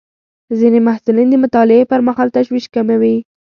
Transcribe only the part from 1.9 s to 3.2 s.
پر مهال تشویش کموي.